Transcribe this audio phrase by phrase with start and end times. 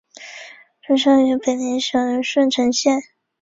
[0.81, 2.99] 出生于北宁省顺成县。